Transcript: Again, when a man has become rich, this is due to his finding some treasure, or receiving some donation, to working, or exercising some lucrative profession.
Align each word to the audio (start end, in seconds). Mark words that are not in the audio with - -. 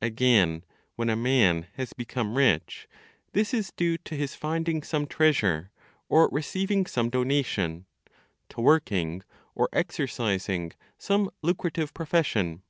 Again, 0.00 0.64
when 0.96 1.10
a 1.10 1.16
man 1.16 1.66
has 1.74 1.92
become 1.92 2.38
rich, 2.38 2.88
this 3.34 3.52
is 3.52 3.72
due 3.76 3.98
to 3.98 4.14
his 4.16 4.34
finding 4.34 4.82
some 4.82 5.06
treasure, 5.06 5.70
or 6.08 6.30
receiving 6.32 6.86
some 6.86 7.10
donation, 7.10 7.84
to 8.48 8.62
working, 8.62 9.22
or 9.54 9.68
exercising 9.70 10.72
some 10.96 11.28
lucrative 11.42 11.92
profession. 11.92 12.62